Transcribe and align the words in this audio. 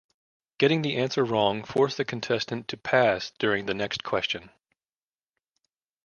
Getting 0.57 0.81
the 0.81 0.97
answer 0.97 1.23
wrong 1.23 1.63
forced 1.63 1.97
the 1.97 2.05
contestant 2.05 2.67
to 2.69 2.75
pass 2.77 3.31
during 3.37 3.67
the 3.67 3.75
next 3.75 4.03
question. 4.03 4.49